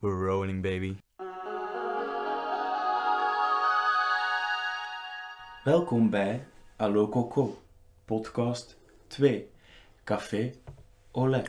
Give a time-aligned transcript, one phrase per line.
[0.00, 0.96] We're rolling, baby.
[5.64, 6.44] Welkom bij
[6.76, 7.58] Allo Coco,
[8.04, 8.76] podcast
[9.06, 9.50] 2,
[10.04, 10.52] Café
[11.10, 11.42] Olé.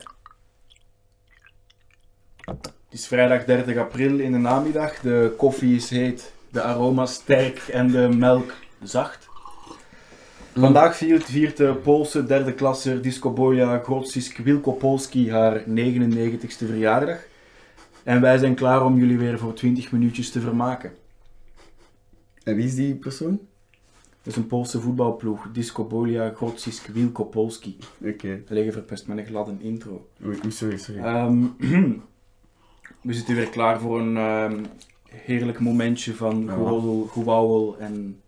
[2.44, 5.00] Het is vrijdag 30 april in de namiddag.
[5.00, 9.28] De koffie is heet, de aroma sterk en de melk zacht.
[10.54, 17.29] Vandaag viert, de Poolse derde klasser Disco Boja Grodzisk Wilkopolski haar 99ste verjaardag.
[18.04, 20.92] En wij zijn klaar om jullie weer voor 20 minuutjes te vermaken.
[22.42, 23.40] En wie is die persoon?
[24.22, 27.76] Dat is een Poolse voetbalploeg, Disco Boja Grodzisk Wilkopolski.
[28.04, 28.42] Oké.
[28.48, 30.08] Liggen verpest met een gladde intro.
[30.24, 31.00] Oei, sorry, sorry.
[31.00, 31.42] Ehm,
[33.02, 34.64] we zitten weer klaar voor een ehm,
[35.08, 38.20] heerlijk momentje van gewauwel, gewauwel en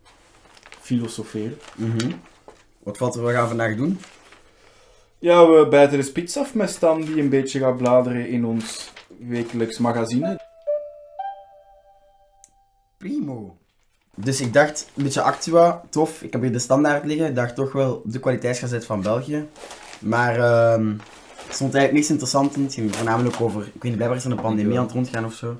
[0.80, 1.58] filosoferen.
[1.76, 2.10] Mhm.
[2.78, 3.98] Wat valt er, wat gaan we vandaag doen?
[5.18, 8.91] Ja, we bijten de spits af met Stan die een beetje gaat bladeren in ons
[9.18, 10.40] wekelijks magazine.
[12.98, 13.56] Primo.
[14.14, 16.22] Dus ik dacht, een beetje Actua, tof.
[16.22, 17.26] Ik heb hier de standaard liggen.
[17.26, 19.46] Ik dacht toch wel de kwaliteitsgazet van België.
[20.00, 20.94] Maar ehm
[21.52, 22.62] er stond eigenlijk niks interessants in.
[22.62, 25.24] Het ging voornamelijk over, ik weet niet, blijkbaar is er een pandemie aan het rondgaan
[25.24, 25.56] of zo.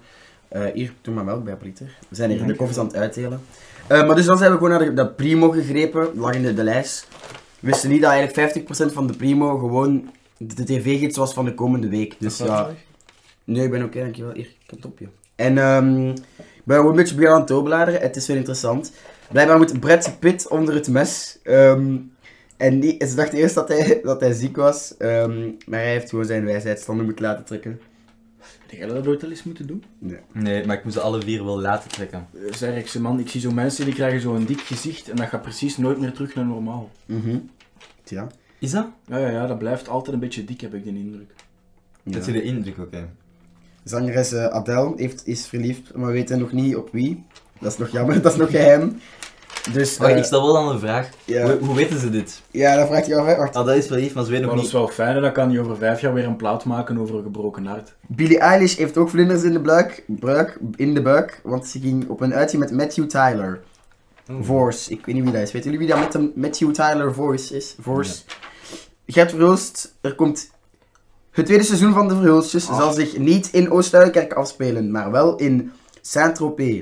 [0.49, 1.99] Eh, hier, doe maar melk bij, Pieter.
[2.09, 3.41] We zijn hier de koffies aan het uitdelen.
[3.87, 6.55] Eh, maar dus dan zijn we gewoon naar de, dat Primo gegrepen, lag in de,
[6.55, 7.09] de lijst.
[7.61, 11.55] We wisten niet dat eigenlijk 50% van de Primo gewoon de tv-gids was van de
[11.55, 12.17] komende week.
[12.19, 12.71] Dus ja,
[13.45, 14.33] Nee, ik ben oké, dankjewel.
[14.35, 15.09] Hier, ik heb het op je.
[15.37, 18.01] En ehm, ik ben gewoon een beetje beginnen aan het doorbladeren.
[18.01, 18.93] Het is wel interessant.
[19.33, 21.39] Blijkbaar moet Brad Pitt onder het mes.
[21.43, 21.97] Ehm,
[22.57, 24.95] en die, ze dachten eerst dat hij, dat hij ziek was.
[24.99, 27.81] ehm, maar hij heeft gewoon zijn wijsheidsstanden moeten laten trekken.
[28.67, 29.85] Heb jij dat ooit al eens moeten doen?
[29.99, 30.19] Nee.
[30.33, 32.27] Nee, maar ik moet ze alle vier wel laten trekken.
[32.35, 35.17] Eh, Zeg ik ze man, ik zie zo mensen die krijgen zo'n dik gezicht en
[35.17, 36.91] dat gaat precies nooit meer terug naar normaal.
[37.07, 37.39] Mhm.
[38.05, 38.27] Tja.
[38.59, 38.87] Is dat?
[39.07, 41.31] Ja, ja, ja, dat blijft altijd een beetje dik, heb ik de indruk.
[42.03, 42.13] Ja.
[42.13, 43.09] Dat is de indruk, oké.
[43.85, 47.25] Zangeres eh, Adele heeft, is verliefd, maar we weten nog niet op wie.
[47.61, 49.01] Dat is nog jammer, dat is nog geheim.
[49.73, 51.09] Dus, Wacht, eh, ik stel wel dan een vraag.
[51.25, 51.43] ja.
[51.45, 52.43] Hoe, hoe weten ze dit?
[52.51, 53.37] ja, dat vraagt je af, hè.
[53.37, 53.57] Wacht.
[53.57, 54.97] Ah, dat is wel lief, maar ze weten Maar nog dat is niet...
[54.97, 57.23] wel fijn, hè, dan kan hij over vijf jaar weer een plaat maken over een
[57.23, 57.95] gebroken hart.
[58.07, 62.09] Billie Eilish heeft ook vlinders in de buik, buik, in de buik, want ze ging
[62.09, 63.61] op een uitje met Matthew Tyler.
[64.31, 64.45] Oeh.
[64.45, 65.53] Voice, ik weet niet wie dat is.
[65.53, 67.77] Weten jullie wie dat met de Matthew Tyler Voice is?
[67.81, 68.23] Voice.
[69.07, 70.51] Gert Verhulst, er komt...
[71.33, 72.79] Het tweede seizoen van de Verhulstjes Ah.
[72.79, 76.81] zal zich niet in Oost-Duikerk afspelen, maar wel in Saint-Tropez.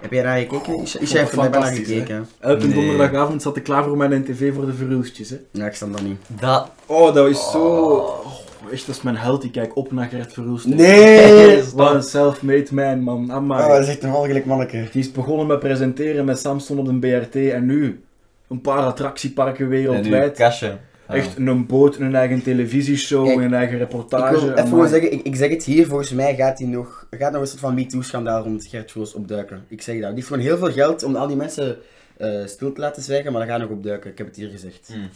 [0.00, 0.78] Heb jij daar gekeken?
[0.82, 2.28] Is jij heeft er naar gekeken?
[2.40, 2.74] Elke Nee.
[2.74, 5.36] donderdagavond zat ik klaar voor mijn tv voor de verhulstjes, hè.
[5.52, 6.16] Ja, ik sta dat niet.
[6.40, 6.70] Dat...
[6.86, 7.58] Oh, dat is zo...
[7.58, 8.26] Oh,
[8.72, 9.44] echt, dat is mijn held.
[9.44, 10.66] Ik kijk op naar Gert Verhulst.
[10.66, 11.62] Nee!
[11.74, 13.32] Wat een self-made man, man.
[13.32, 13.62] Amai.
[13.64, 14.88] Oh, dat is echt een walgelijk manneke.
[14.92, 18.00] Die is begonnen met presenteren met Samson op de BRT en nu
[18.48, 20.36] een paar attractieparken En nu wereldwijd.
[20.36, 20.66] kastje.
[20.66, 20.78] Ja.
[21.10, 24.40] Echt een boot, een eigen televisieshow, Kijk, een eigen Ik reportage.
[24.40, 24.88] wil even amai.
[24.88, 27.60] zeggen, ik, ik zeg het hier, volgens mij gaat hij nog, gaat nog een soort
[27.60, 29.64] van MeToo-schandaal rond Gert Verhulst opduiken.
[29.68, 30.04] Ik zeg dat.
[30.04, 31.76] Die heeft gewoon heel veel geld om al die mensen
[32.16, 34.10] eh, stil te laten zwijgen, maar dat gaat nog opduiken.
[34.10, 34.88] Ik heb het hier gezegd.
[34.92, 35.08] Hmm.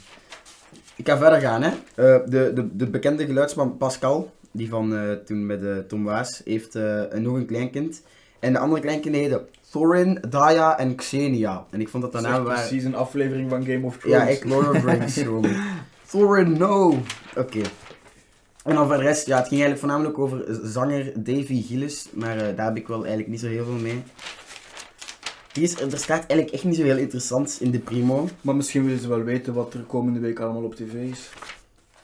[0.96, 1.70] Ik ga verder gaan, hè.
[1.94, 6.74] Eh, de, de, de bekende geluidsman Pascal, die van eh, toen met Tom Waas, heeft
[6.74, 8.02] eh, nog een kleinkind.
[8.40, 11.66] En de andere kleinkinderen heten Thorin, Daya en Xenia.
[11.70, 12.44] En ik vond dat is echt waren...
[12.44, 14.18] precies een aflevering van Game of Thrones.
[14.18, 15.20] Ja, ik Lord of the Rings.
[16.10, 16.98] Thorin, no!
[17.36, 17.60] Oké.
[18.64, 22.36] En dan voor de rest, ja, het ging eigenlijk voornamelijk over zanger Davy Gillis, maar
[22.36, 24.02] eh, daar heb ik wel eigenlijk niet zo heel veel mee.
[25.52, 28.28] Hier is, er staat eigenlijk echt niet zo heel interessant in de primo.
[28.40, 31.30] Maar misschien willen ze wel weten wat er komende week allemaal op tv is.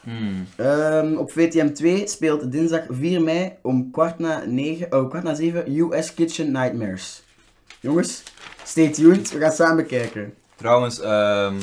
[0.00, 0.46] Hmm.
[0.56, 5.34] Ehm, op VTM 2 speelt dinsdag 4 mei om kwart na, 9, oh, kwart na
[5.34, 7.22] 7 US Kitchen Nightmares.
[7.80, 8.22] Jongens,
[8.64, 10.34] stay tuned, we gaan samen bekijken.
[10.56, 11.54] Trouwens, ehm,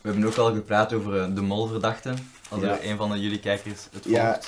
[0.00, 2.12] we hebben ook al gepraat over eh, de molverdachte.
[2.48, 2.78] Als Ja.
[2.80, 4.08] er een van de jullie kijkers het volgt.
[4.08, 4.40] Ja.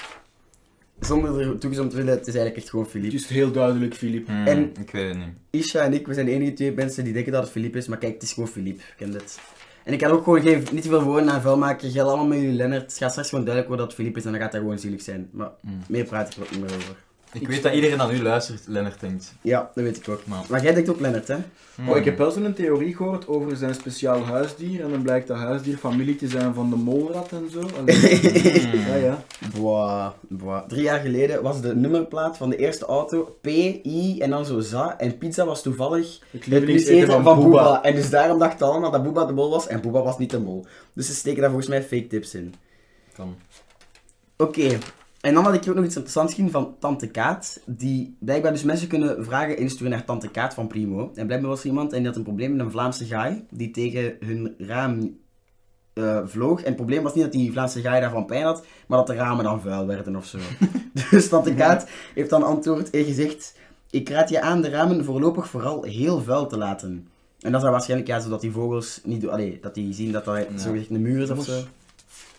[1.01, 3.17] Zonder er toegezond te willen, het is eigenlijk echt gewoon Het Philippe.
[3.17, 4.27] is heel duidelijk, Filip.
[4.27, 5.35] Hmm, En- Ik weet het niet.
[5.51, 7.87] Isha en ik, we zijn de enige twee mensen die denken dat het Philippe is,
[7.87, 9.39] maar kijk, het is gewoon Philippe, ik ken dit.
[9.85, 12.27] En ik kan ook gewoon geen, niet te veel woorden aan vuil maken, gel allemaal
[12.27, 12.83] met jullie Lennart.
[12.83, 14.79] Het gaat straks gewoon duidelijk worden dat het Philippe is en dan gaat dat gewoon
[14.79, 15.29] zielig zijn.
[15.33, 15.79] Maar Hmm.
[15.89, 16.97] meer praat ik er ook niet meer over.
[17.33, 19.35] Ik weet dat iedereen aan u luistert, Lennart denkt.
[19.41, 20.27] Ja, dat weet ik ook.
[20.27, 21.37] Maar, Maar jij denkt ook Lennart, hè?
[21.75, 21.89] Hmm.
[21.89, 24.85] Oh, ik heb wel zo'n theorie gehoord over zijn speciaal huisdier.
[24.85, 27.61] En dan blijkt dat huisdier familie te zijn van de molrat en zo.
[27.79, 27.99] Allee.
[28.71, 28.81] Hmm.
[28.81, 29.25] ja, ja.
[29.57, 30.69] Boah, boah.
[30.69, 34.61] Drie jaar geleden was de nummerplaat van de eerste auto P, I en dan zo
[34.61, 34.99] za.
[34.99, 37.49] En pizza was toevallig Het het lievelingseten van, van Booba.
[37.49, 37.83] Booba.
[37.83, 40.41] En dus daarom dachten allemaal dat Booba de mol was en Booba was niet de
[40.41, 40.67] mol.
[40.95, 42.55] Dus ze steken daar volgens mij fake tips in.
[43.15, 43.37] Kan.
[44.37, 44.79] Oké,
[45.21, 47.61] en dan had ik ook nog iets interessants gezien van Tante Kaat.
[47.67, 51.11] Die blijkbaar dus mensen kunnen vragen insturen naar Tante Kaat van Primo.
[51.15, 53.71] En blijkbaar was er iemand en die had een probleem met een Vlaamse gaai die
[53.71, 55.19] tegen hun raam
[55.93, 56.59] eh, vloog.
[56.61, 59.15] En het probleem was niet dat die Vlaamse gaai daarvan pijn had, maar dat de
[59.15, 60.39] ramen dan vuil werden of zo.
[61.11, 63.55] dus Tante Kaat heeft dan antwoord en gezegd,
[63.91, 67.09] ik raad je aan de ramen voorlopig vooral heel vuil te laten.
[67.41, 70.13] En dat is dan waarschijnlijk ja, zodat die vogels niet doen, allee, dat die zien
[70.13, 70.59] dat dat Ja.
[70.59, 71.61] zogezegd een muur is of zo.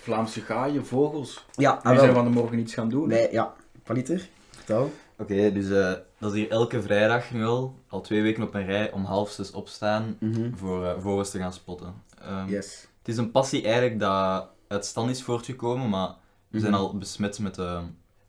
[0.02, 1.46] Vlaamse gaaien, vogels.
[1.56, 2.14] Ja, Die ah, zijn wel.
[2.24, 3.08] van de morgen iets gaan doen.
[3.08, 3.54] Wij, ja,
[3.84, 4.92] Paliter, vertel.
[5.18, 8.66] Oké, dus eh, dat is hier elke vrijdag nu al, al twee weken op een
[8.66, 10.54] rij, om half zes opstaan Mhm.
[10.56, 11.94] voor eh, vogels te gaan spotten.
[12.22, 12.88] Ehm, Yes.
[13.00, 16.16] Het is een passie eigenlijk dat uit stand is voortgekomen, maar
[16.48, 16.82] we zijn Mhm.
[16.82, 17.80] al besmet met de,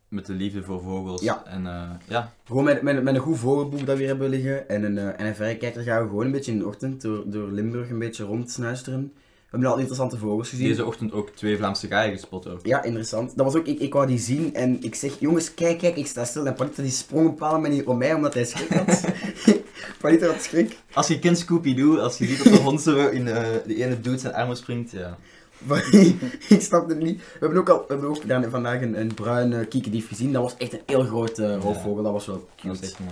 [0.07, 1.21] met de liefde voor vogels.
[1.21, 1.43] Ja.
[1.45, 4.69] En eh, ja, Gewoon met, met, met een goed vogelboek dat we hier hebben liggen
[4.69, 7.23] en een, eh, en een verrekijker gaan we gewoon een beetje in de ochtend door,
[7.25, 9.13] door Limburg een beetje rondsnuisteren.
[9.53, 10.67] We hebben al interessante vogels gezien.
[10.67, 12.59] deze ochtend ook twee Vlaamse gaaien gespot ook.
[12.65, 13.37] Ja, interessant.
[13.37, 16.07] Dat was ook, ik, ik wou die zien en ik zeg, jongens, kijk, kijk, ik
[16.07, 16.45] sta stil.
[16.45, 19.03] En Palita die sprong op een bepaalde manier om mij omdat hij schrik had.
[20.01, 20.77] Palita had schrik.
[20.93, 24.01] Als je kent Scooby-Doo, als je ziet dat de hond zo in eh, de ene
[24.01, 25.17] dude zijn armen springt, ja.
[25.57, 25.87] Maar
[26.49, 27.17] ik snap het niet.
[27.21, 30.31] We hebben ook, al, we hebben ook dan vandaag een, een bruine kiekendief gezien.
[30.33, 32.03] Dat was echt een heel grote roofvogel.
[32.03, 32.73] Dat was wel Dat cute.
[32.85, 33.11] is echt mooi.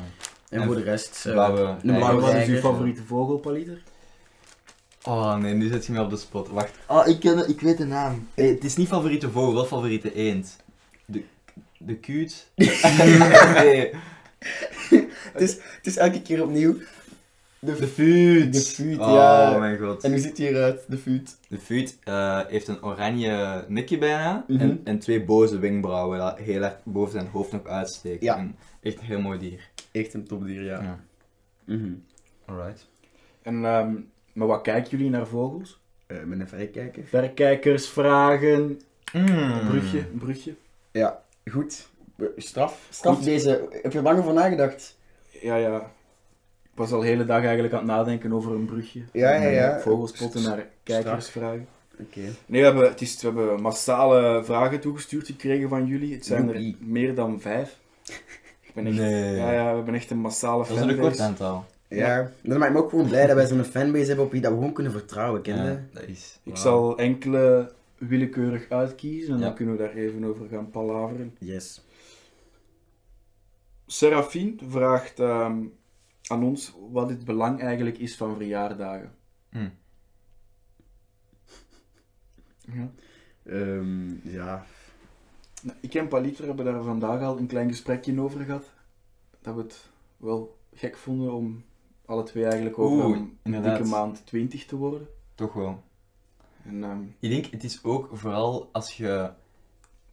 [0.49, 1.23] En voor de rest...
[1.25, 1.97] eh, Blauwe een reiger.
[1.97, 3.81] blauwe Wat is uw favoriete vogel, Paliter?
[5.03, 6.47] Oh nee, nu zet je me op de spot.
[6.49, 6.77] Wacht.
[6.87, 8.27] Oh, ik, ken, ik weet de naam.
[8.33, 10.57] Hey, het is niet favoriete vogel, wel favoriete eend.
[11.05, 11.23] De,
[11.77, 12.51] de kuut.
[13.55, 13.91] nee,
[15.33, 16.75] Het is, het is elke keer opnieuw.
[17.59, 18.53] De, de fuut.
[18.53, 19.57] De fuut, oh, ja.
[19.57, 20.03] mijn god.
[20.03, 21.37] En hoe ziet hij eruit, de fuut?
[21.47, 24.59] De fuut eh, heeft een oranje nekje bijna Mhm.
[24.61, 28.25] en, en twee boze wenkbrauwen dat heel erg boven zijn hoofd nog uitsteken.
[28.25, 28.37] Ja.
[28.37, 29.69] En echt een heel mooi dier.
[29.91, 30.81] Echt een topdier, ja.
[30.81, 30.99] Ja.
[31.65, 31.91] Mhm.
[32.45, 32.87] Alright.
[33.41, 33.95] En, ehm,
[34.33, 35.79] maar wat kijken jullie naar vogels?
[36.07, 37.03] Eh, met een verrekijker.
[37.05, 38.81] Verkijkers, vragen,
[39.13, 39.27] Mm.
[39.27, 40.55] een brugje, een brugje.
[40.91, 41.87] Ja, goed.
[42.37, 42.87] Straf.
[42.89, 43.23] Straf Goed.
[43.25, 43.67] deze.
[43.81, 44.97] Heb je er lang over nagedacht?
[45.41, 45.77] Ja, ja.
[46.63, 49.01] Ik was al de hele dag eigenlijk aan het nadenken over een brugje.
[49.11, 49.75] Ja, ja, ja.
[49.75, 51.67] En Vogelspotten naar kijkers vragen.
[51.99, 52.19] Oké.
[52.45, 56.13] Nee, we hebben, het is, we hebben massale vragen toegestuurd gekregen van jullie.
[56.13, 56.77] Het zijn Joepie.
[56.79, 57.77] er meer dan vijf.
[58.61, 59.35] Ik ben echt, Nee.
[59.35, 61.65] ja, ja, we hebben echt een massale Dat is een record aantal.
[61.95, 64.51] Ja, dat maakt me ook gewoon blij dat wij zo'n fanbase hebben op wie dat
[64.51, 65.43] we gewoon kunnen vertrouwen,
[65.93, 66.39] dat is.
[66.43, 69.45] Ik zal enkele willekeurig uitkiezen en Ja.
[69.45, 71.35] dan kunnen we daar even over gaan palaveren.
[71.39, 71.85] Yes.
[73.85, 75.63] Serafine vraagt ehm,
[76.27, 79.11] aan ons wat het belang eigenlijk is van verjaardagen.
[79.49, 79.69] Hm.
[82.73, 82.91] Ja.
[83.45, 84.65] Ehm, ja.
[85.63, 88.71] Nou, Ik en Paliter hebben daar vandaag al een klein gesprekje over gehad.
[89.41, 91.63] Dat we het wel gek vonden om
[92.11, 95.07] alle twee eigenlijk over Oeh, een dikke maand 20 te worden.
[95.35, 95.83] Toch wel.
[96.65, 99.29] En, ehm, Ik denk, het is ook vooral als je...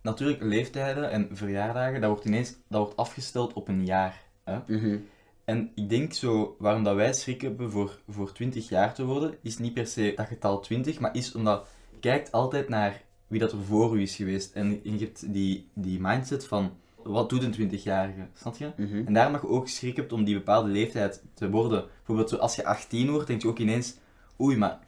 [0.03, 4.23] Natuurlijk, leeftijden en verjaardagen, dat wordt ineens dat wordt afgesteld op een jaar.
[4.45, 4.59] Hè?
[4.67, 4.99] Mhm.
[5.45, 9.35] En ik denk zo, waarom dat wij schrik hebben voor, voor 20 jaar te worden,
[9.43, 13.41] is niet per se dat getal 20, maar is omdat je kijkt altijd naar wie
[13.41, 14.55] dat er voor u is geweest.
[14.55, 16.73] En je hebt die, die mindset van,
[17.13, 18.27] wat doet een 20-jarige?
[18.35, 18.71] Snap je?
[18.77, 19.03] Mhm.
[19.07, 21.85] En daar mag je ook schrik hebt om die bepaalde leeftijd te worden.
[21.97, 23.97] Bijvoorbeeld zo, als je 18 wordt, denk je ook ineens,
[24.41, 24.79] oei, maar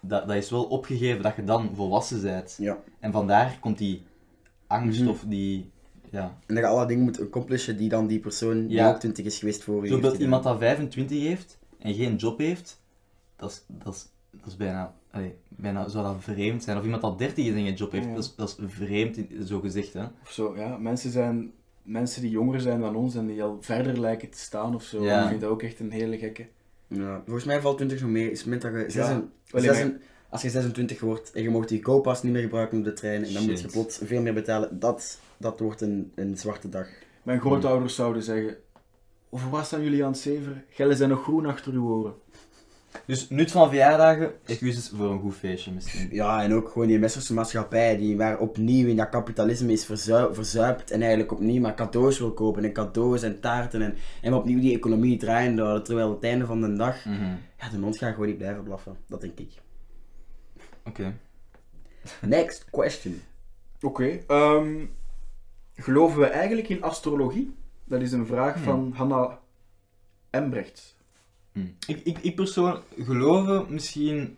[0.00, 2.56] dat, dat is wel opgegeven dat je dan volwassen bent.
[2.58, 2.78] Ja.
[3.00, 4.02] En vandaar komt die
[4.66, 5.08] angst Mhm.
[5.08, 5.70] of die,
[6.10, 6.38] ja.
[6.46, 8.88] En dat je alle dingen moet accomplishen die dan die persoon die Ja.
[8.90, 12.82] ook 20 is geweest voor je Bijvoorbeeld iemand dat 25 heeft en geen job heeft,
[13.36, 16.78] dat is, dat is, dat is bijna, allee, bijna zou dat vreemd zijn.
[16.78, 18.14] Of iemand dat 30 is en geen job heeft, Ja.
[18.14, 19.92] dat, is, dat is vreemd, zo gezegd.
[19.92, 20.02] Hè?
[20.22, 20.76] of zo, ja.
[20.76, 21.52] Mensen zijn
[21.88, 25.04] mensen die jonger zijn dan ons en die al verder lijken te staan of zo.
[25.04, 25.22] Ja.
[25.22, 26.46] Ik vind dat ook echt een hele gekke.
[26.86, 28.30] Ja, volgens mij valt 20 nog mee.
[28.30, 28.92] Is het moment dat
[29.62, 29.96] je...
[30.28, 33.24] als je 26 wordt en je mocht die co-pass niet meer gebruiken op de trein
[33.24, 36.88] en dan moet je plots veel meer betalen, dat, dat wordt een, een zwarte dag.
[37.22, 38.56] Mijn grootouders zouden zeggen,
[39.30, 40.64] over wat staan jullie aan het zeveren?
[40.68, 42.14] Gellen zijn nog groen achter uw oren.
[43.06, 46.08] Dus nut van verjaardagen, excuses voor een goed feestje misschien.
[46.12, 50.34] Ja, en ook gewoon die westerse maatschappij die waar opnieuw in dat kapitalisme is verzui-
[50.34, 54.60] verzuipt en eigenlijk opnieuw maar cadeaus wil kopen en cadeaus en taarten en, en opnieuw
[54.60, 57.34] die economie draaien houden, terwijl het einde van de dag, Mhm.
[57.58, 58.96] ja, de mond gaat gewoon niet blijven blaffen.
[59.06, 59.50] Dat denk ik.
[60.84, 61.14] Oké.
[62.20, 63.20] Next question.
[63.80, 64.18] Oké.
[64.26, 64.84] ehm,
[65.76, 67.54] geloven we eigenlijk in astrologie?
[67.84, 68.62] Dat is een vraag Hmm.
[68.64, 69.38] van Hanna
[70.30, 70.96] Embrechts.
[71.86, 71.90] Hm.
[71.92, 74.36] Ik, ik, ik persoonlijk geloven misschien...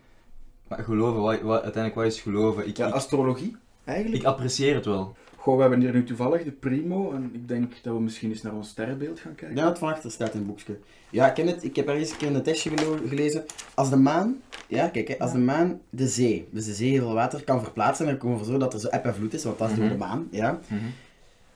[0.67, 2.67] Maar geloven, wat, wat, uiteindelijk wat is geloven?
[2.67, 3.55] Ik, Ja, ik, astrologie?
[3.83, 4.21] Eigenlijk?
[4.21, 5.15] ik apprecieer het wel.
[5.35, 8.41] Goh, we hebben hier nu toevallig de primo en ik denk dat we misschien eens
[8.41, 9.57] naar ons sterrenbeeld gaan kijken.
[9.57, 10.79] Ja, het van achter staat in het boekje.
[11.09, 11.63] Ja, ik ken het.
[11.63, 12.71] Ik heb ergens een keer een testje
[13.07, 13.45] gelezen.
[13.73, 16.99] Als de maan, ja, kijk, hè, als de maan de zee, dus de zee heel
[17.05, 19.33] veel water kan verplaatsen, dan komen we voor zo dat er zo eb en vloed
[19.33, 19.99] is, want dat is door de Mhm.
[19.99, 20.59] maan, ja.
[20.67, 20.81] Mhm.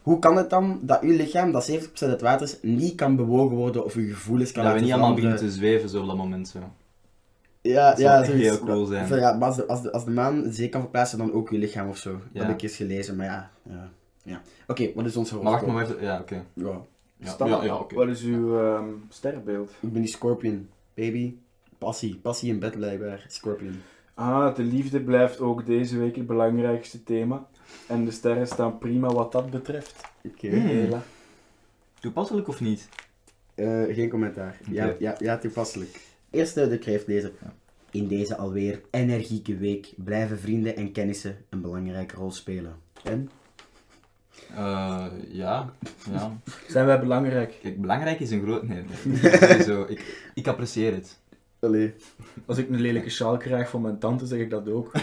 [0.06, 3.56] Hoe kan het dan dat uw lichaam, dat 70% het water is, niet kan bewogen
[3.56, 6.08] worden of uw gevoelens kan Dat we laten niet allemaal beginnen te zweven zo op
[6.08, 6.48] dat moment.
[6.48, 6.60] Zo.
[7.62, 8.44] Ja, Dat zou ja, zoiets.
[8.44, 9.08] heel cool zijn.
[9.08, 11.34] Van, ja, maar als de, als, de, als de maan de zee kan verplaatsen, dan
[11.34, 12.20] ook je lichaam of zo.
[12.32, 13.52] Dat heb ik eens gelezen, maar ja.
[13.64, 13.90] ja,
[14.24, 14.42] ja.
[14.68, 15.88] Oké, wat is ons Maar wacht horoscoop?
[15.88, 16.04] maar even.
[16.06, 16.44] Ja, oké.
[16.54, 17.86] Ja, Ja, ja.
[17.90, 19.70] Wat is uw ehm, sterrenbeeld?
[19.80, 20.70] ik ben die Scorpion.
[20.94, 21.36] Baby.
[21.78, 22.20] Passie.
[22.22, 23.26] Passie in bed blijkbaar.
[23.28, 23.82] Scorpion.
[24.16, 27.48] Ah, de liefde blijft ook deze week het belangrijkste thema.
[27.88, 30.02] En de sterren staan prima wat dat betreft.
[30.24, 30.48] Oké.
[30.48, 30.60] Hmm.
[30.60, 31.04] Hela.
[32.00, 32.90] Toepasselijk of niet?
[33.56, 34.60] Eh, geen commentaar.
[34.70, 36.02] Ja, ja, ja, toepasselijk.
[36.30, 37.32] Eerste de kreeft lezen.
[37.92, 42.76] In deze alweer energieke week blijven vrienden en kennissen een belangrijke rol spelen.
[43.04, 43.30] En?
[44.56, 45.74] Eh, ja.
[46.12, 46.38] ja.
[46.68, 47.58] Zijn wij belangrijk?
[47.62, 48.64] Kijk, belangrijk is een groot...
[48.68, 49.32] Nee, nee.
[49.40, 49.86] Sowieso.
[49.88, 51.18] Ik, ik apprecieer het.
[51.66, 51.94] Allee.
[52.46, 54.92] Als ik een lelijke sjaal krijg van mijn tante, zeg ik dat ook.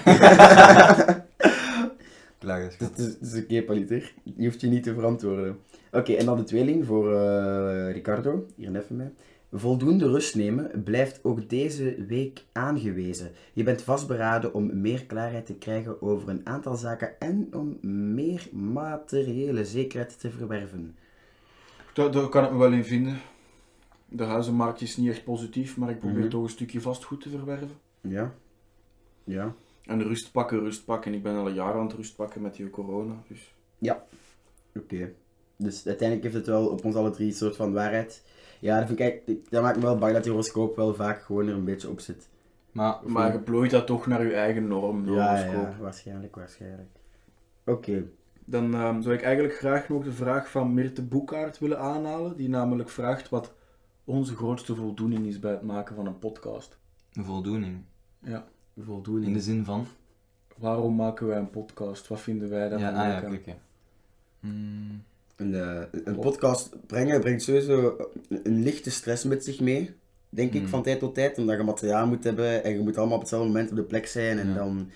[2.39, 4.13] Klaar is Het is, het is, oké, Paliter.
[4.23, 5.59] Je hoeft je niet te verantwoorden.
[5.93, 8.47] Oké, en dan de tweeling voor eh, Ricardo.
[8.57, 9.09] Hier even mee.
[9.53, 13.31] Voldoende rust nemen blijft ook deze week aangewezen.
[13.53, 17.79] Je bent vastberaden om meer klaarheid te krijgen over een aantal zaken en om
[18.15, 20.97] meer materiële zekerheid te verwerven.
[21.93, 23.21] Daar, daar kan ik me wel in vinden.
[24.13, 26.29] De huizenmarkt is niet echt positief, maar ik probeer Mhm.
[26.29, 27.71] toch een stukje vastgoed te verwerven.
[28.01, 28.33] Ja.
[29.25, 29.55] Ja.
[29.85, 31.15] En rust pakken, rust pakken.
[31.15, 33.15] Ik ben al een jaar aan het rust pakken met die corona.
[33.29, 33.55] Dus.
[34.79, 35.13] Oké.
[35.57, 38.23] Dus uiteindelijk heeft het wel op ons alle drie een soort van waarheid.
[38.61, 41.49] Ja, dat, vind ik dat maakt me wel bang dat die horoscoop wel vaak gewoon
[41.49, 42.29] er een beetje op zit.
[42.73, 45.63] Maar, Maar je plooit dat toch naar je eigen norm, de Ja, horoscoop.
[45.63, 46.89] ja, waarschijnlijk, waarschijnlijk.
[47.65, 48.05] Oké.
[48.45, 52.37] Dan ehm, zou ik eigenlijk graag nog de vraag van Mirte Boekaert willen aanhalen.
[52.37, 53.53] Die namelijk vraagt wat
[54.05, 56.79] onze grootste voldoening is bij het maken van een podcast.
[57.13, 57.77] een voldoening.
[58.25, 58.45] Ja.
[58.85, 59.27] Voldoening.
[59.27, 59.87] In de zin van...
[60.57, 62.09] Waarom maken wij een podcast?
[62.09, 63.57] Wat vinden wij daar Ja, van ah, ja.
[64.41, 65.03] Hmm,
[65.37, 67.97] Een, eh, een podcast brengen brengt sowieso
[68.29, 69.95] een lichte stress met zich mee.
[70.29, 70.69] Denk ik, Hmm.
[70.69, 71.39] van tijd tot tijd.
[71.39, 74.07] Omdat je materiaal moet hebben en je moet allemaal op hetzelfde moment op de plek
[74.07, 74.39] zijn.
[74.39, 74.55] En Ja.
[74.55, 74.91] dan...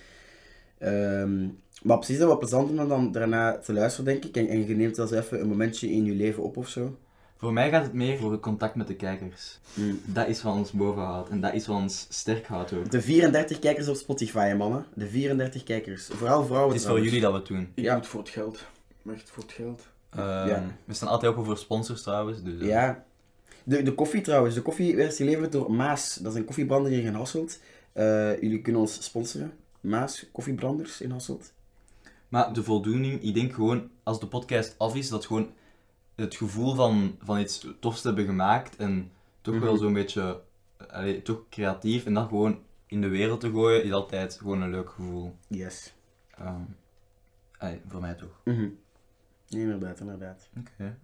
[0.77, 1.47] ehm,
[1.83, 4.35] maar precies dat wat plezant om dan daarna te luisteren, denk ik.
[4.37, 6.97] En, en je neemt wel eens even een momentje in je leven op of zo.
[7.37, 9.59] Voor mij gaat het meer voor het contact met de kijkers.
[9.73, 9.99] Hmm.
[10.05, 11.29] Dat is wat ons boven houdt.
[11.29, 12.91] En dat is wat ons sterk houdt ook.
[12.91, 14.85] De 34 kijkers op Spotify, mannen.
[14.93, 16.05] De 34 kijkers.
[16.11, 16.71] Vooral vrouwen.
[16.73, 17.71] Het is voor jullie dat we het doen.
[17.73, 17.89] Ik Ja.
[17.91, 18.65] doe het voor het geld.
[19.13, 19.87] Echt voor het geld.
[20.09, 20.63] Ehm, Ja.
[20.85, 22.43] We staan altijd open voor sponsors trouwens.
[22.43, 23.03] Dus, eh, Ja.
[23.63, 24.55] De, de koffie trouwens.
[24.55, 26.15] De koffie werd geleverd door Maas.
[26.21, 27.59] Dat is een koffiebrander hier in Hasselt.
[27.93, 29.53] Eh, jullie kunnen ons sponsoren.
[29.81, 31.51] Maas, koffiebranders in Hasselt.
[32.29, 35.49] Maar de voldoening, ik denk gewoon, als de podcast af is, dat gewoon
[36.17, 39.81] het gevoel van, van iets tofs te hebben gemaakt en toch wel Mhm.
[39.81, 40.41] zo'n beetje,
[40.87, 44.69] allee, toch creatief en dat gewoon in de wereld te gooien, is altijd gewoon een
[44.69, 45.35] leuk gevoel.
[45.47, 45.93] Yes.
[46.37, 46.61] Ehm,
[47.57, 48.41] allee, voor mij toch.
[48.43, 48.69] Mhm.
[49.49, 50.49] Inderdaad, inderdaad.
[50.57, 50.97] Oké.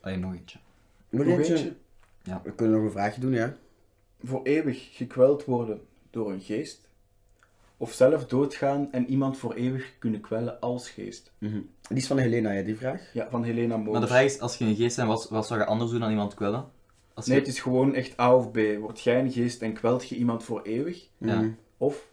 [0.00, 0.58] Alleen nog eentje.
[1.08, 1.54] Nog Nog eentje?
[1.54, 1.76] eentje.
[2.42, 3.56] We kunnen nog een vraagje doen, ja.
[4.22, 5.80] Voor eeuwig gekweld worden
[6.10, 6.83] door een geest.
[7.76, 11.32] Of zelf doodgaan en iemand voor eeuwig kunnen kwellen als geest.
[11.38, 11.60] Mhm.
[11.88, 13.10] Die is van Helena, ja, die vraag.
[13.12, 13.92] Ja, van Helena Moos.
[13.92, 16.00] Maar de vraag is, als je een geest bent, wat, wat zou je anders doen
[16.00, 16.64] dan iemand kwellen?
[17.14, 17.42] Als Nee, je...
[17.44, 18.58] het is gewoon echt A of B.
[18.80, 21.08] Word jij een geest en kwelt je iemand voor eeuwig?
[21.18, 21.34] Ja.
[21.40, 21.50] Mhm.
[21.76, 22.06] Of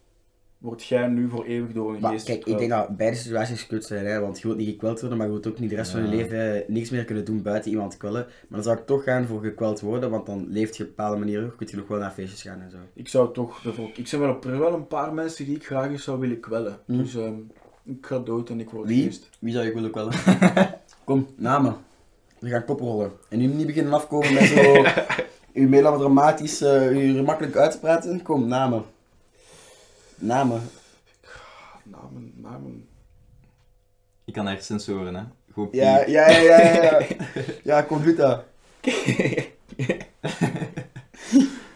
[0.62, 3.68] word jij nu voor eeuwig door een Maar geest kijk, ik denk dat beide situaties
[3.68, 5.76] kut zijn, hè, want je wilt niet gekweld worden, maar je wilt ook niet de
[5.76, 8.26] rest van je leven eh, niks meer kunnen doen buiten iemand kwellen.
[8.26, 10.96] Maar dan zou ik toch gaan voor gekweld worden, want dan leeft je op een
[10.96, 12.78] bepaalde manier ook, kun je nog wel naar feestjes gaan en zo.
[12.94, 13.66] Ik zou toch...
[13.96, 16.40] Ik zijn wel, op- er wel een paar mensen die ik graag eens zou willen
[16.40, 16.80] kwellen.
[16.86, 16.98] Hm.
[16.98, 17.34] Dus ehm,
[17.84, 19.04] ik ga dood en ik word Wie?
[19.04, 19.30] geest.
[19.40, 20.14] Wie zou ik willen kwellen?
[21.04, 21.76] Kom, namen.
[22.40, 23.12] We gaan koprollen.
[23.30, 24.84] En nu niet beginnen afkomen met zo...
[25.62, 28.22] uw melodramatisch, eh u makkelijk uit te praten.
[28.22, 28.84] Kom, namen.
[30.22, 30.62] Namen.
[31.84, 32.90] Namen, namen.
[34.26, 35.24] Ik kan echt sensoren, hè.
[35.54, 37.06] Gewoon Ja, ja, ja, ja, ja.
[37.64, 37.82] Ja,
[38.16, 38.44] dat.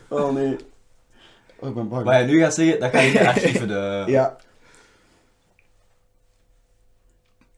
[0.10, 0.56] Oh nee.
[1.60, 2.04] Oh, ik ben bang.
[2.04, 4.04] Wat je nu gaat zeggen, dat ga je in de archieven de...
[4.08, 4.38] Ja.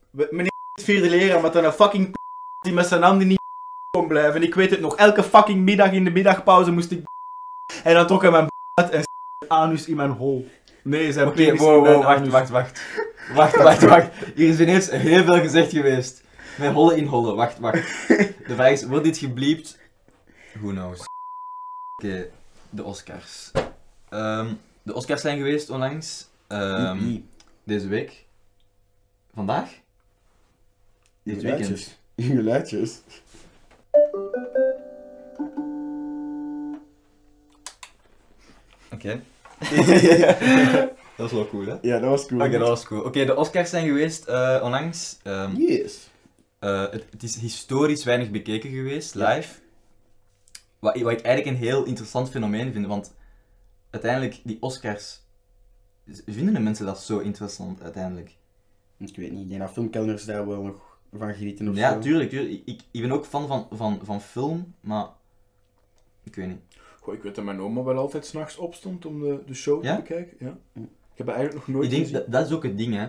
[0.09, 2.15] We- Meneer het vierde leraar met een fucking p-
[2.63, 3.39] die met zijn handen niet
[3.97, 4.43] kon blijven.
[4.43, 7.05] Ik weet het nog, elke fucking middag in de middagpauze moest ik
[7.83, 9.03] en dan trok hij mijn uit en
[9.47, 10.47] anus in mijn hol.
[10.87, 12.31] Nee, zijn Oké, penis wow, in mijn wow, wacht, anus.
[12.31, 12.81] wacht, wacht.
[13.33, 14.09] Wacht, wacht, wacht.
[14.35, 16.23] Hier is ineens heel veel gezegd geweest.
[16.57, 18.07] Met hollen in hollen, wacht, wacht.
[18.07, 19.77] De vraag is, wordt dit gebliept?
[20.53, 21.05] Who knows.
[21.95, 22.29] Oké,
[22.69, 23.51] de Oscars.
[24.09, 24.53] Ehm,
[24.83, 26.27] de Oscars zijn geweest onlangs.
[26.47, 27.25] Ehm, Wie?
[27.63, 28.25] deze week.
[29.33, 29.69] Vandaag?
[31.23, 31.65] Dit weekend.
[31.65, 31.97] Geluidjes.
[32.15, 33.01] Geluidjes.
[38.91, 39.21] Oké.
[41.17, 41.77] dat is wel cool, hè?
[41.81, 42.41] Ja, dat was cool.
[42.41, 43.01] Oké, dat was cool.
[43.03, 45.17] Oké, de Oscars zijn geweest eh, onlangs.
[45.23, 46.09] Ehm, Yes.
[46.59, 49.35] Eh, het, het is historisch weinig bekeken geweest, Ja.
[49.35, 49.53] live.
[50.79, 53.13] Wat, wat ik eigenlijk een heel interessant fenomeen vind, want
[53.89, 55.21] uiteindelijk die Oscars,
[56.25, 58.35] vinden de mensen dat zo interessant uiteindelijk?
[58.97, 61.99] Ik weet niet, ik denk dat filmkelners daar wel nog van genieten of Ja, zo.
[61.99, 62.29] tuurlijk.
[62.29, 62.51] tuurlijk.
[62.53, 65.07] Ik, ik, ik ben ook fan van, van, van film, maar
[66.23, 66.61] ik weet niet.
[67.07, 69.95] Goh, ik weet dat mijn oma wel altijd s'nachts opstond om de, de show Ja?
[69.95, 70.37] te bekijken.
[70.39, 70.57] Ja.
[70.73, 72.17] Ik heb het eigenlijk nog nooit ik denk, gezien.
[72.19, 73.07] dat, dat is ook het ding, hè.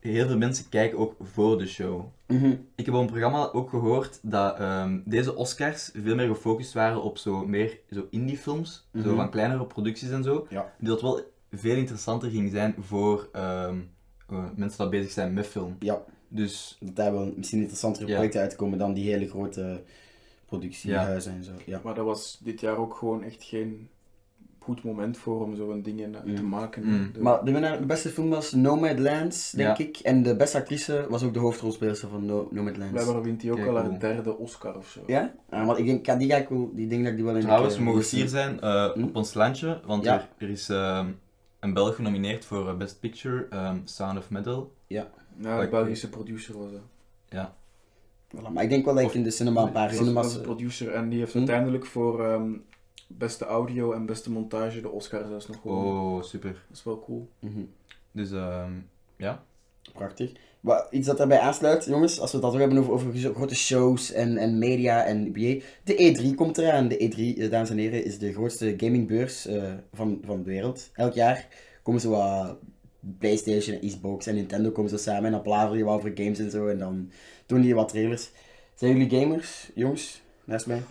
[0.00, 2.04] Heel veel mensen kijken ook voor de show.
[2.26, 2.54] Mhm.
[2.74, 7.02] Ik heb op een programma ook gehoord dat ehm, deze Oscars veel meer gefocust waren
[7.02, 9.16] op zo meer zo indie films, zo Mhm.
[9.16, 10.46] van kleinere producties en zo.
[10.50, 10.72] Ja.
[10.78, 13.78] Die dat wel veel interessanter ging zijn voor ehm,
[14.28, 15.76] eh, mensen die bezig zijn met film.
[15.78, 18.14] Ja, Dus dat daar wel misschien interessantere Ja.
[18.14, 19.82] projecten uitkomen dan die hele grote
[20.46, 21.52] productiehuizen en zo.
[21.66, 21.80] Ja.
[21.84, 23.88] Maar dat was dit jaar ook gewoon echt geen
[24.58, 26.48] goed moment voor om zo'n dingen eh, te Mm.
[26.48, 26.84] maken.
[26.86, 27.10] Mm.
[27.12, 29.84] De- Maar de, winnaar, de beste film was Nomadlands, denk Ja.
[29.84, 29.98] ik.
[29.98, 32.92] En de beste actrice was ook de hoofdrolspeelster van no Nomadlands.
[32.92, 33.98] Blijkbaar wint hij ook Kijk, al haar cool.
[33.98, 35.00] derde Oscar of zo.
[35.06, 35.34] Ja?
[35.50, 37.34] Ah, maar ik denk, ja, die, ga ik wel, die denk dat ik die wel
[37.36, 39.02] in trouwens, we mogen fier zijn eh, Hm?
[39.02, 40.14] op ons landje, want Ja.
[40.14, 41.08] er, er is ehm,
[41.60, 44.72] een Belg genomineerd voor eh, Best Picture, ehm, Sound of Metal.
[44.86, 45.08] Ja,
[45.44, 45.60] Oké.
[45.60, 46.80] de Belgische producer was dat.
[48.34, 50.32] Voilà, maar ik denk wel dat ik in de cinema een paar cinemas...
[50.34, 51.38] de producer en die heeft Hm?
[51.38, 52.52] uiteindelijk voor ehm,
[53.08, 55.92] beste audio en beste montage de Oscar zelfs nog gewonnen.
[55.92, 56.64] Oh, super.
[56.68, 57.28] Dat is wel cool.
[57.40, 57.64] Mhm.
[58.12, 58.72] Dus ehm,
[59.16, 59.44] ja.
[59.92, 60.32] Prachtig.
[60.60, 64.36] Maar iets dat daarbij aansluit, jongens, als we het dan hebben over, grote shows en,
[64.36, 65.54] en media en BA.
[65.84, 66.88] De E3 komt eraan.
[66.88, 70.90] De E3, eh, dames en heren, is de grootste gamingbeurs eh, van, van de wereld.
[70.92, 71.48] Elk jaar
[71.82, 72.58] komen zo wat
[73.18, 76.50] PlayStation, Xbox en Nintendo komen zo samen en dan plaveren die wat over games en
[76.50, 77.10] zo en dan
[77.46, 78.30] doen die wat trailers.
[78.74, 80.82] Zijn jullie gamers, jongens, naast mij?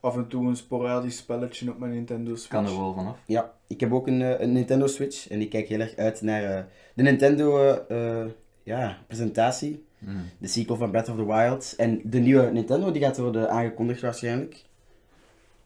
[0.00, 2.48] Af en toe een sporadisch spelletje op mijn Nintendo Switch.
[2.48, 3.18] Kan er wel vanaf.
[3.26, 6.20] Ja, ik heb ook een, eh, een Nintendo Switch en ik kijk heel erg uit
[6.20, 8.24] naar eh, de Nintendo eh,
[8.62, 9.88] ja, presentatie.
[10.00, 10.22] Mm.
[10.38, 11.74] de sequel van Breath of the Wild.
[11.76, 14.64] En de nieuwe Nintendo die gaat worden aangekondigd waarschijnlijk.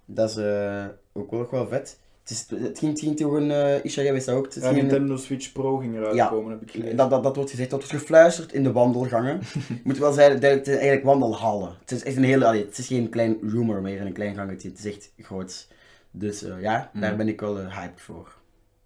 [0.04, 2.00] Dat is eh, ook wel nog wel vet.
[2.24, 3.50] Het, is, het ging, het ging toch een...
[3.50, 4.44] eh Isha, jij wist dat ook.
[4.44, 6.26] Het Ja, ging een- Nintendo Switch Pro ging eruit Ja.
[6.26, 6.96] komen, heb ik gelezen.
[6.96, 9.40] dat, dat, dat wordt gezegd, dat wordt gefluisterd in de wandelgangen.
[9.68, 11.76] Ik moet wel zeggen, dat het is eigenlijk wandelhallen.
[11.80, 12.46] Het is echt een hele...
[12.46, 14.68] allee, het is geen klein rumor meer in een klein gangetje.
[14.68, 15.68] Het is echt groot.
[16.10, 17.16] Dus eh, ja, daar Mm.
[17.16, 18.34] ben ik wel eh, hyped voor.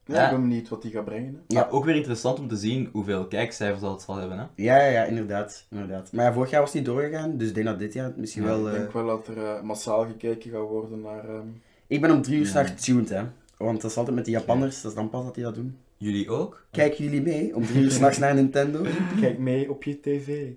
[0.04, 0.24] Ja, Ja.
[0.24, 1.32] ik ben benieuwd wat die gaat brengen.
[1.34, 1.40] hè.
[1.56, 1.60] Ja.
[1.60, 4.38] Maar ook weer interessant om te zien hoeveel kijkcijfers dat het zal hebben.
[4.38, 4.44] Hè?
[4.54, 6.12] Ja, ja, ja, inderdaad, inderdaad.
[6.12, 8.42] Maar ja, vorig jaar was het niet doorgegaan, dus ik denk dat dit jaar misschien
[8.42, 8.66] Ja, wel...
[8.68, 11.28] Ik eh, denk wel dat er massaal gekeken gaat worden naar...
[11.28, 11.46] ehm,
[11.88, 12.50] Ik ben om drie uur Ja.
[12.50, 13.22] s'nachts tuned, hè.
[13.56, 15.78] Want dat is altijd met die Japanners, dat is dan pas dat die dat doen.
[15.96, 16.66] Jullie ook?
[16.70, 18.86] Kijken jullie mee om drie uur s'nachts naar Nintendo?
[19.20, 20.48] Kijk mee op je tv.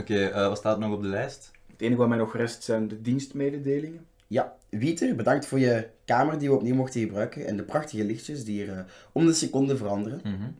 [0.00, 1.50] Oké, eh, wat staat er nog op de lijst?
[1.72, 4.06] Het enige wat mij nog rest zijn de dienstmededelingen.
[4.26, 8.44] Ja, Wieter, bedankt voor je kamer die we opnieuw mochten gebruiken en de prachtige lichtjes
[8.44, 10.20] die er eh, om de seconde veranderen.
[10.24, 10.50] Mhm.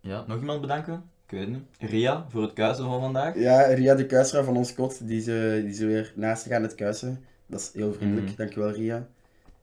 [0.00, 0.94] Ja, nog iemand bedanken?
[1.26, 1.90] Ik weet het niet.
[1.90, 3.38] Ria, voor het kuisen van vandaag.
[3.38, 6.74] Ja, Ria de kuisvrouw van ons kot, die ze, die ze weer naast gaat het
[6.74, 7.24] kuisen.
[7.50, 8.36] Dat is heel vriendelijk, Mhm.
[8.36, 9.06] dankjewel Ria.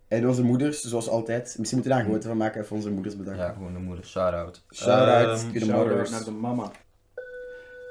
[0.07, 1.55] En onze moeders, zoals altijd.
[1.57, 3.43] Misschien moeten we daar een gewoonte van maken, even onze moeders bedanken.
[3.43, 4.05] Ja, gewoon de moeder.
[4.05, 4.63] Shout-out.
[4.73, 5.39] Shout-out.
[5.39, 6.09] Ehm, De Shout-out mothers.
[6.09, 6.71] naar de mama.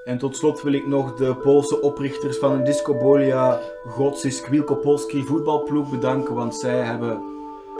[0.04, 5.90] En tot slot wil ik nog de Poolse oprichters van de Discobolia Godsy Skwilkopolski voetbalploeg
[5.90, 7.22] bedanken, want zij hebben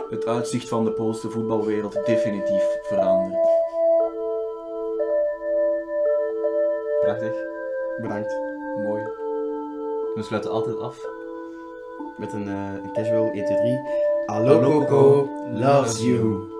[0.09, 3.55] het uitzicht van de Poolse voetbalwereld definitief veranderd.
[7.01, 7.33] prachtig.
[8.01, 8.31] Bedankt.
[8.83, 9.03] Mooi.
[10.15, 11.05] We sluiten altijd af.
[12.17, 13.79] Met een, eh, een casual 1, 2, 3.
[14.25, 16.56] Allo Allo Coco loves you.